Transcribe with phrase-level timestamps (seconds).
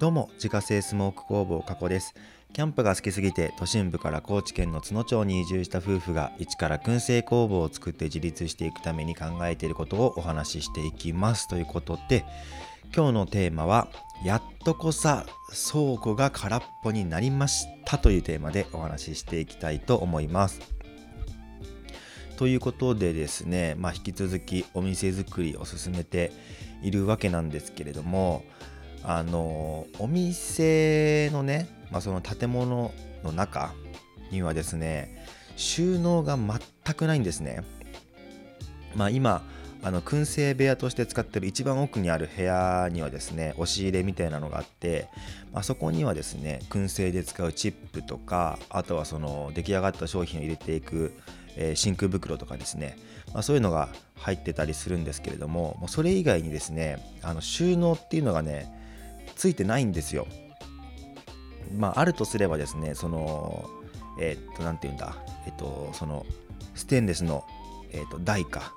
[0.00, 2.14] どうも自家製スモーク工房加古です。
[2.54, 11.48] キャンプが好きすぎて都心部から高知県の津野町に移住した夫婦が一から燻製工房を作って自立していくために考えていることをお話ししていきます。
[11.48, 12.24] ということで
[12.96, 13.88] 今日のテーマは
[14.24, 15.26] やっとこさ
[15.70, 17.98] 倉庫が空っぽになりました。
[17.98, 20.60] というテーマでお話ししていきたいと思います。
[22.38, 26.32] ということでですね、まあ、引き続きお店作りを進めて
[26.82, 28.44] いるわけなんですけれども
[29.02, 32.92] あのお店のね、まあ、その建物
[33.24, 33.72] の中
[34.30, 35.24] にはですね
[35.56, 37.64] 収納が全くないんですね。
[38.96, 39.42] まあ、今
[39.82, 45.08] あの燻製部屋として使ってる一番奥にある部屋にはですね押し入れみたいなのがあって、
[45.52, 51.14] まあ、そこにはですね燻製で使うチップとかあとはその出来上がった商品を入れていく、
[51.56, 52.98] えー、真空袋とかですね、
[53.32, 58.70] まあ、そういうのが入ってたりするんですけれどももうそれ以外にですねあの収納っていうのがね
[59.40, 60.26] ついてないんですよ。
[61.74, 63.70] まあ、あるとすればですね、その、
[64.20, 65.16] えー、っと、なんて言うんだ、
[65.46, 66.26] えっと、その、
[66.74, 67.46] ステンレスの、
[67.90, 68.74] えー、っと、台か、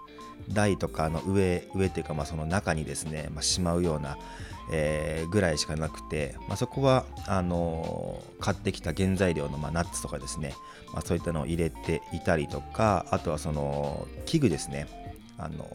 [0.47, 4.17] 台とかの上、上っていうか、まあ、その中にですね、まあ、しまうような、
[4.71, 10.53] えー、ぐらいしかなくて、まあ、そこはあのー、買ってきた原材料の、まあ、ナッツとかですね、
[10.93, 14.87] まあ、そういったのを入れていたりとかあとはその器具ですね。
[15.37, 15.67] あの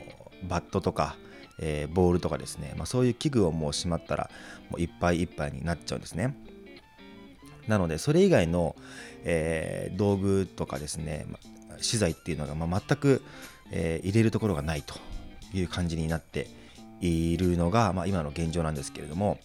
[0.49, 1.17] バットとか、
[1.59, 4.31] えー、ボールとかですね、まあ、そういう器具をもうしまったら
[4.71, 6.37] もういっぱいいっぱいになっちゃうんですね。
[7.67, 8.77] なのでそれ以外の、
[9.25, 11.39] えー、道具とかですねま
[11.81, 13.23] 資材っていうのが、まあ、全く、
[13.71, 14.95] えー、入れるところがないと
[15.53, 16.49] いう感じになって
[17.01, 19.39] いるのが、まあ、今の現状なんですけれども、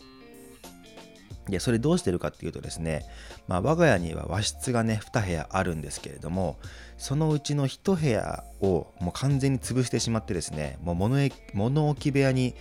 [1.50, 3.06] でそれどうしてるかっていうとですね、
[3.48, 6.58] まあ、我が家には和室がね2部屋あるんですけれども
[6.98, 12.56] そのうちの1部屋をもう完全に潰してしまってですねもう物物置部屋に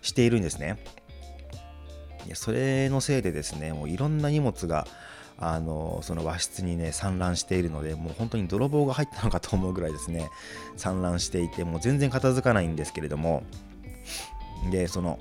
[0.00, 0.78] しているんですね。
[2.34, 4.86] それのせいでですねもういろんな荷物が
[5.38, 10.30] あのその和室にね散乱しているのでもう本当に泥棒が入ったのかと思うぐらいですね
[10.76, 13.42] 散乱していてもう全然片付かないんですけれども。
[14.70, 15.18] でその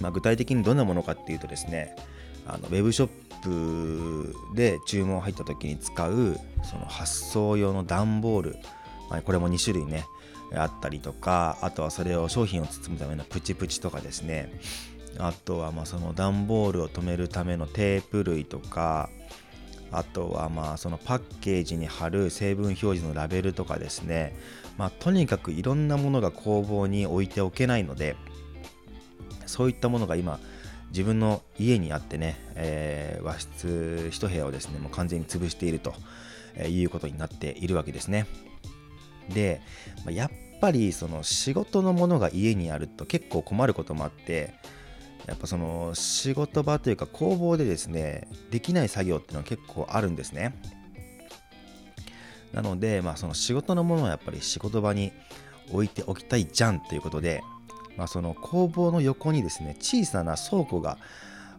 [0.00, 1.94] まあ、具体的にどんなものかっていうとですね
[2.46, 3.08] あのウェブショッ
[3.42, 8.56] プで注文入った時に使うその発送用の段ボール、
[9.08, 10.04] まあ、これも2種類ね
[10.54, 14.52] あったりとかあとはそれを商品を包むためのプチプチとかですね。
[15.18, 19.10] あとはまあその段ボールを留めるためのテープ類とか
[19.90, 24.36] あとはまあそのパッケージに貼る成分表示のラベルとかですね。
[24.78, 28.16] まあとにかくいろんなものが工房に置いておけないので
[29.50, 30.38] そういったものが今
[30.90, 35.94] 自分の家にあってね、えー、和室一部屋をですねもう完全に潰していると
[36.66, 38.26] いうことになっているわけですね。
[39.32, 39.60] で
[40.08, 40.30] やっ
[40.60, 44.54] ぱりその仕事のものが家にあると結構困ることもあって
[45.26, 50.54] やっぱその仕事場というか工房でですねできない作業っていうのは結構あるんですね。
[52.52, 55.12] なので、まあ、その仕事のものはやっぱり仕事場に
[55.72, 57.42] 置いておきたいじゃんということで、
[57.96, 60.98] まあ、その工房の横にですね小さな倉庫が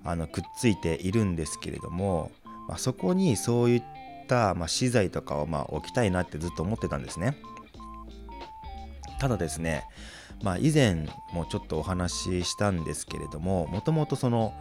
[0.04, 2.32] あのくっついているんですけれども、
[2.68, 3.84] まあ、そこにそういっ
[4.28, 7.38] た、まあ、資材とかをまあ置きたいなってずっと思ってたんですね。
[9.20, 9.86] ただですね、
[10.42, 14.56] まあ、以前もちょっとお話ししたんですけれどももともとその、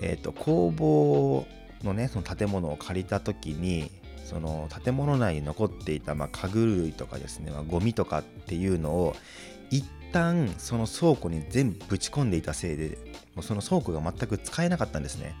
[0.00, 1.46] えー、と工房
[1.84, 3.92] のねその建物を借りた時に
[4.24, 9.14] その建物内に残っていたま家具類とかですね、まあ、ゴミとかっていうのを
[9.70, 12.96] 一旦その倉庫に全部ぶち込んでいたせいで
[13.34, 15.34] もうその倉庫が全く使えなかったんですね。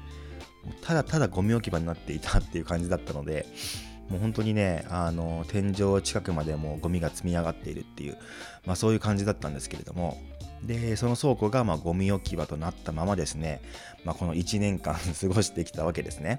[0.82, 3.46] ただただゴミ置き場になっていたっていう感じだったので
[4.08, 8.18] もう本当にねあの天井近くまでもゴミが積み上がっているっていう、
[8.64, 10.18] まあ、そういう感じだったんですけれども
[10.62, 13.60] でその倉庫がまあゴミ置き場となったままですね、
[14.04, 16.38] まあ、この1年間 過ごしてきたわけですね。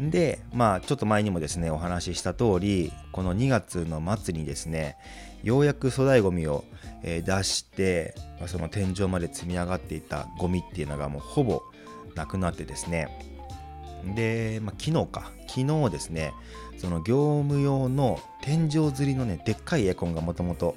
[0.00, 4.96] でまあちょっと前にもですねお話しした通りこの2月の末にですね
[5.42, 6.64] ようやく粗大ごみを、
[7.02, 8.14] 出して、
[8.46, 11.62] その天井まで積み上がっていたゴミっていうのがもうほぼ
[12.14, 13.08] なくなってですね。
[14.14, 15.32] で、まあ、昨日か。
[15.50, 16.32] 昨日ですね
[16.78, 20.76] その業務用の天井吊りのねでっかいエアコンがもともと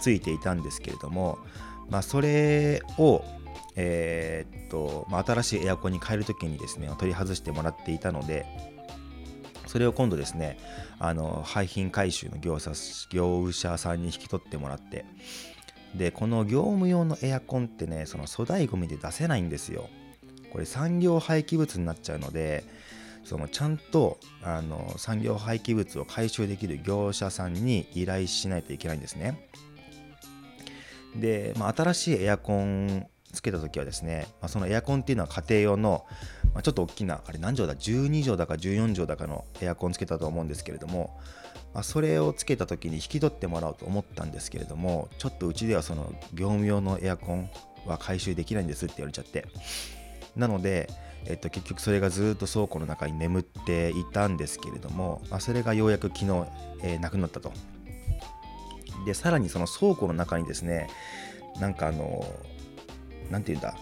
[0.00, 1.38] ついていたんですけれども、
[1.90, 3.24] まあ、それを
[3.76, 8.46] えー、っと、まあ、新しいエアコンに変えるときにですね取り外してもらっていたので
[9.66, 10.58] それを今度ですね
[10.98, 12.72] あの廃品回収の業者
[13.10, 15.04] 業者さんに引き取ってもらって
[15.94, 19.88] でこの業務用のエアコンってねその粗大ごみで出せないんですよ。
[20.50, 22.64] これ産業廃棄物になっちゃうので
[23.24, 29.48] そのちゃんとあの産業廃棄物を回収できる業者さんに依頼しないといけないんですね。
[31.16, 36.04] で、まあ、新しいエアコンつけた時はですね、まあ、そのエアコンっていうのは家庭用の、
[36.54, 41.18] まあ、ちょっと大きなあれ何畳だ12畳だか14畳だかのエアコンつけたと思うんですけれども、
[41.74, 47.50] まあ、それをつけた時に引き取ってもらおうと思ったんですけれどもちょっとうちではその業務用のエアコン
[47.86, 49.46] は回収できないんですって言われちゃって。
[50.36, 50.88] なので、
[51.26, 56.46] えっと、結局それがずっと倉庫の中に眠っていたんですけれども、まあ、それがようやく昨日、
[56.82, 57.52] えー、なくなったと。
[59.04, 60.88] でさらにその倉庫の中にですね
[61.60, 62.24] なんかあの
[63.32, 63.74] 何て言うんだ？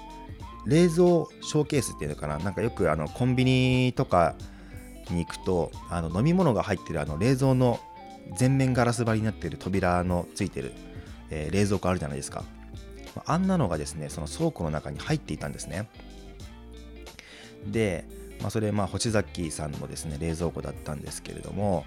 [0.66, 2.38] 冷蔵ショーケースっていうのかな？
[2.38, 4.34] なんかよくあのコンビニとか
[5.10, 7.80] に行くとあの飲み物が入ってるあの冷蔵の
[8.36, 10.72] 全面ガラス張りになってる扉のついてる、
[11.30, 12.44] えー、冷蔵庫あるじゃないですか。
[13.26, 15.88] あんなのがですねその倉庫の中に入っていたんですね。
[17.66, 18.04] で、
[18.40, 21.84] まあ、それまあ星崎さんのですね冷蔵庫だったんですけれども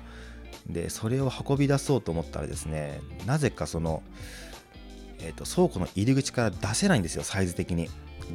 [0.67, 4.03] でそれを運び出そうと思ったらですねなぜかその、
[5.23, 7.89] えーと、倉庫の入り口から出せないんですよサイズ的に。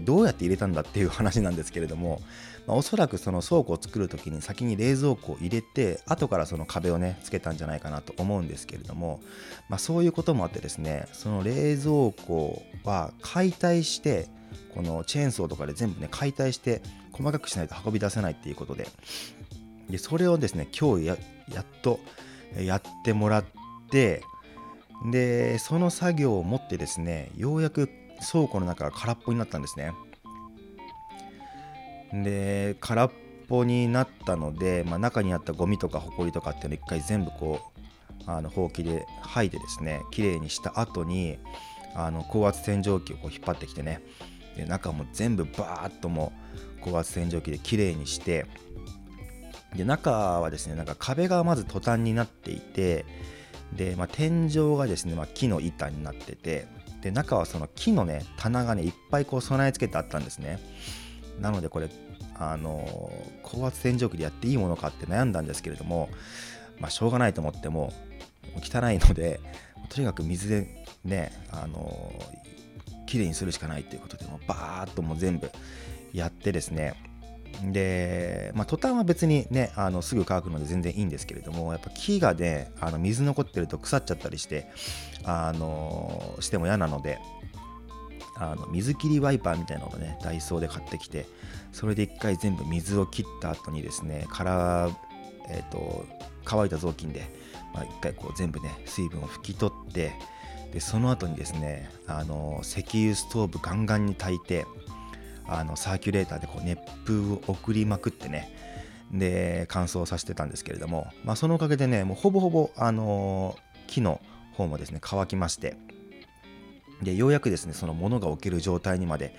[0.05, 2.21] どうやって入れたんだっていう話なんですけれども、
[2.67, 9.21] まあ、おそらくその倉庫を作る時に先に冷蔵庫を入れて後からその壁をねつけたんじゃないかなと思うんですけれども、
[9.69, 14.29] まあ、そういうこともあってですねその冷蔵庫は解体して
[14.75, 16.83] このチェーンソーとかで全部ね解体して
[17.13, 18.87] 細かくしないと運び出せないっていうことで
[19.89, 21.19] でそれをですね今日やっ
[21.83, 21.99] と
[22.57, 23.45] やってもらっ
[23.91, 24.23] て
[25.07, 27.89] でその作業を持ってですねようやく
[28.33, 29.93] 倉庫の中が空っぽになったんですね。
[32.13, 33.11] で空っ
[33.49, 41.39] ぽになったので、まあ、中にあったゴミとかホコリとかっていうのを一回全部こうあのほうきで剥いでですねきれいにした後に
[41.95, 44.03] あの高圧洗浄機をこう引っ張ってきてね
[44.57, 46.33] で中も全部バーッとも
[46.81, 48.47] 高圧洗浄機できれいにして
[49.75, 50.11] で中
[50.41, 53.05] はですねなんか壁がまずトタンになっていて
[53.73, 56.67] で、まあ、天井がですね、まあ、木の板になってて
[57.03, 60.59] で中はその木のね棚がねいっぱいこう備え付けてあったんですね。
[61.41, 61.89] なのでこれ
[62.35, 63.13] あの
[63.43, 66.09] 高圧洗浄機でやっていいものかって悩んだんですけれども
[66.81, 67.93] まあしょうがないと思っても
[68.57, 69.41] 汚いので
[69.89, 72.13] とにかく水でねあの
[73.07, 75.51] 綺麗にするしかないっていうことでもバーッともう全部
[76.13, 76.95] やってですね
[77.65, 84.71] で、まあ、トタンは別にねあのすぐ乾くので全然いいんですけれどもやっぱ木がねあの水残ってると腐っちゃったりして
[85.25, 87.19] あのしても嫌なので
[88.37, 91.27] あの水切りワイパーみたいなのをねダイソーで買ってきて
[91.73, 94.91] それで一回全部水を切った後にですねから
[95.49, 96.07] えっ、ー、と
[96.45, 97.29] 乾いた雑巾で、
[97.75, 100.13] まあ、一回こう全部ね水分を拭き取って
[100.73, 104.67] でその後にですねあの石油ストーブガンガンに炊いて
[105.49, 108.55] あのサーキュレーターでこう熱風を送りまくってね
[109.13, 113.57] で乾燥させてたんですけれども、まあ、そのおかげでねもうほぼほぼ、あの
[113.87, 114.21] 木の
[114.53, 115.77] 方もですね乾きまして
[117.03, 119.35] でようやくですねその物が置ける状態にまで、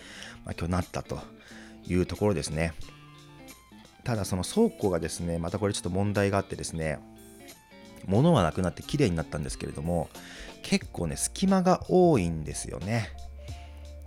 [0.46, 1.20] まあ、今日なったと
[1.86, 2.74] いうところですね。
[4.04, 7.00] ただその倉庫がですねまたこれちょっと問題があってですね
[8.08, 10.10] 物はなくなって綺麗になったんですけれども
[10.64, 13.10] 結構ね隙間が多いんですよね。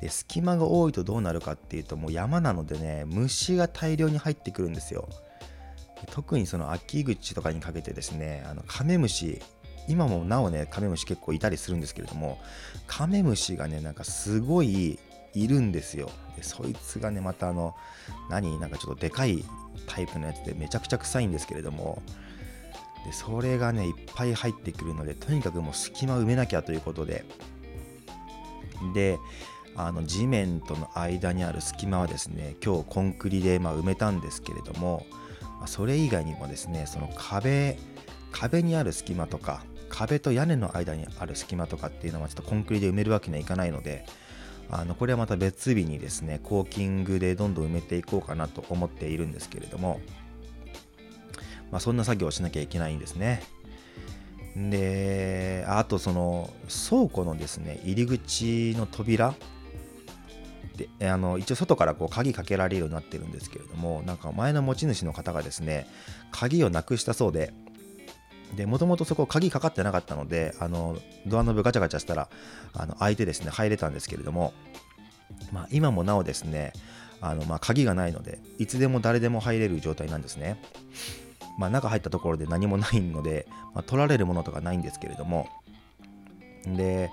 [0.02, 5.08] で隙間が多いとどうなるかっていうともう山なのでね虫が大量に入ってくるんですよ。
[6.10, 9.40] 特にその秋口とかにかけてですねあのカメムシ
[9.87, 12.40] 今もなおねカメムシ結構いたりするんですけれども
[12.88, 14.99] カメムシがねなんかすごい
[15.34, 16.10] いるんですよ。
[16.37, 17.76] でそいつがねまたあの
[18.28, 19.44] 何なんかちょっとでかい
[19.87, 22.02] タイプのやつでめちゃくちゃ臭いんですけれども
[23.06, 27.25] でそれがねいっぱい入ってくるのでとにかくもう隙間埋めなきゃということで。
[28.94, 29.21] で
[29.75, 35.07] あの地面との間にある隙間はですね今日コンクリでま埋めたんですけれども
[35.67, 37.79] それ以外にもですねその壁
[38.33, 44.07] 壁にある隙間とか壁と屋根の間にある隙間とかっていうのはちょっとコンクリで埋めるわけにはいかないので
[44.71, 50.00] あのこれはまた別日にですねコーキングでどんどん埋めていこうかなと思っているんですけれども、
[51.71, 53.43] まあ、そんな作業をしなきゃいけないんですね。
[54.57, 56.50] であとその
[56.91, 59.35] 倉庫のですね入り口の扉
[60.98, 65.86] であの一応外からこう鍵かけられるようになってるんですけれどもなんか前の持ち主の方がですね
[66.30, 67.52] 鍵をなくしたそうで
[68.56, 70.96] でもともとそこ鍵かかってなかったのであの
[71.26, 72.28] ドアノブガチャガチャしたら
[72.74, 74.52] あの開いてですね入れたんですけれども、
[75.52, 76.72] まあ、今もなおですね
[77.20, 80.60] あのまあ鍵がないのでいつでも誰でも入れる状態なんですね。
[81.58, 85.48] まあ、中入ったところで何もないので、まあ、取られるものとかないんですけれども
[86.66, 87.10] で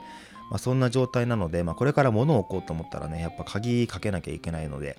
[0.50, 4.96] まあ、そんな状態なので、まあ、これから物を置こうと思ったらねやっぱ鍵かけなきゃいけないので。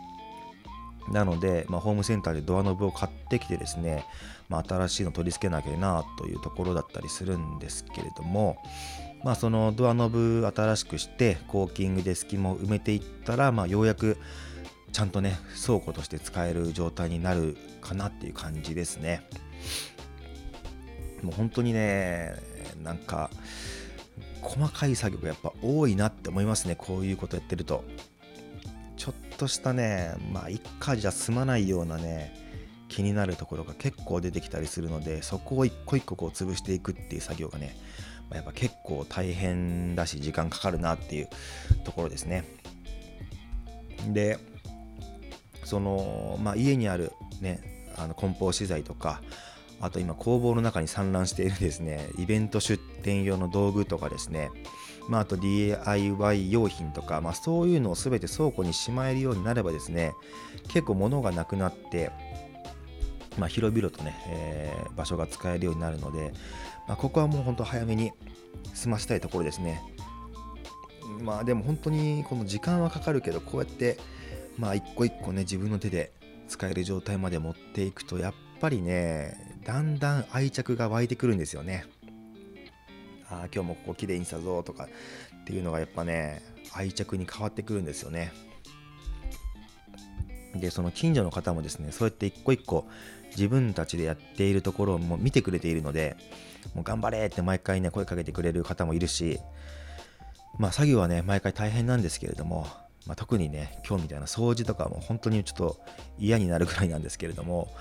[1.10, 4.04] なので、まあ、ホームセンターでドアノブを買ってきてですね、
[4.48, 8.58] まあ、新しいの取り付けなきゃなというところだったりするんですけれども、
[9.24, 14.18] まあ、そのドアノブ新しくしてコーキングで隙間を埋めていったら、まあ、ようやく
[14.92, 19.22] ちゃんとね倉庫として使える状態になるかなっていう感じですね。
[21.22, 22.34] もう本当にね
[22.82, 23.30] なんか
[24.42, 27.84] 細かい作業がやっぱ多いなって思いますねこういうことやってると。
[28.96, 32.36] ちょっとしたねまあ一家じゃ済まないようなね
[32.90, 37.74] 気になるところが結構出てきたりするのでそこを一個一個こう潰していくっていう作業がね
[38.30, 41.28] やっぱ結構大変だし時間かかるなっていう
[41.84, 42.44] ところですね。
[44.08, 44.38] で
[45.64, 49.22] その、まあ、家にあるねあの梱包資材とか
[49.80, 54.50] あと今工房の中に散乱しているですね イベント出店用の道具とかですね
[55.08, 60.12] まあ、あと DIY 用品とか、まあ、そういうのを全て倉庫にしまえるようになればですね
[60.68, 62.12] 結構物がなくなって、
[63.36, 66.32] まあ、広々とね、えー、場所が使えるようになるので、
[66.86, 68.12] まあ、ここはもう本当早めに
[68.72, 69.82] 済ましたいところですね。
[71.22, 73.98] まあでも本当にこの時間はかかるけどこうやって
[74.56, 76.12] まあ一個一個ね自分の手で
[76.48, 81.86] 使える状態まで持っていくとやっぱりねだんだん愛着が湧いてくるんですよね。
[83.28, 84.88] ああ今日もここ綺麗にしたぞとか
[85.42, 88.32] っていうのがやっぱね愛着に変わってくるんですよね。
[90.54, 92.86] でその近所の方もですねそうやって一個一個
[93.30, 96.16] 自分たちでやっているところをもう見てくれているので
[96.74, 99.38] もう頑張れって毎回ね声かけてくれる方もいるし
[100.58, 102.66] まあ作業はね毎回大変なんですけれども、
[103.06, 105.80] まあ、特にね今日みたいな掃除とかも本当にちょっと
[106.18, 107.72] 嫌になるぐらいなんですけれども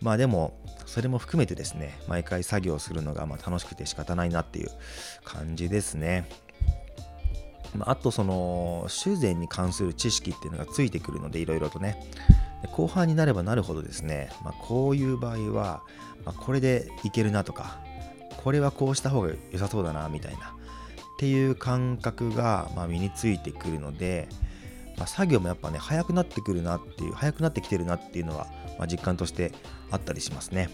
[0.00, 4.68] まあでも、それも含めてですね、毎回作業するのがま楽しくて仕方ないなっていう
[5.24, 6.28] 感じですね。
[7.74, 12.00] まあ、とその修繕に関する知識っていうのがついてくるのでいろいろとね
[12.72, 15.82] 後半になればなるほどですね、まあ、こういう場合は、
[16.24, 17.78] まあ、これでいけるなとか
[18.42, 24.28] これはこうした方が良さそうだなみたいなっていう感覚がま身についてくるので、
[24.96, 28.46] まあ、作業もやっぱね早くなってくるなっていう早くなってきてるなっていうのは、
[28.78, 29.52] ま実感として
[29.90, 30.68] あったりしますね。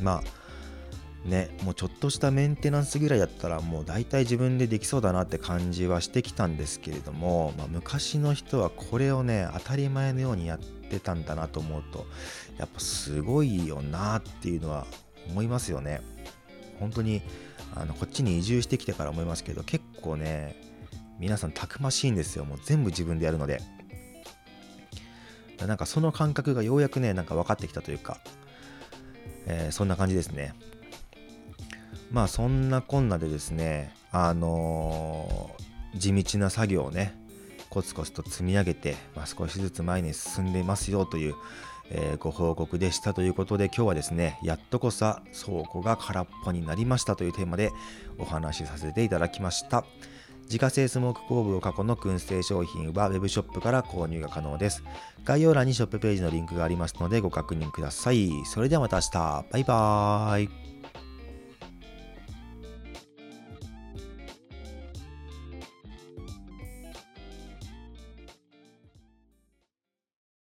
[0.00, 12.06] まあねもうちょっとしたメンテナンスぐらいだったらもう大体自分でできそうだなって感じはしてきたんですけれども、まあ、昔の人はこれをね当たり前のようにやってたんだなと思うと
[12.58, 14.86] やっぱすごいよなっていうのは
[15.28, 16.02] 思いますよね。
[16.78, 17.22] 本当に
[17.74, 20.56] あのこっちに移住してきてから思いますけど結構ね
[21.18, 23.60] 皆さんたくましいんですよもう全部自分でやるので
[25.66, 28.18] なんかその感覚がようやくね、なんか分かってきたというか、
[29.46, 30.54] えー、そんな感じですね。
[32.10, 37.14] まあそんなこんなでですね、あのー、地道な作業をね、
[37.70, 41.34] コツコツと積み上げて、まあ、少しずつ前に進んでいますよという、
[41.90, 47.72] えー、ご報告でしたということで今日はですねやっとこさ倉庫が空っぽになりましたというテーマで
[48.16, 49.84] お話しさせていただきました。
[50.44, 54.82] 自家製スモーク工房過去の燻製商品は Web ショップから購入が可能です。
[55.24, 58.30] 概要欄にショップページのリンクがありますのでご確認ください。
[58.44, 59.44] それではまた明日。
[59.50, 60.73] バイバーイ。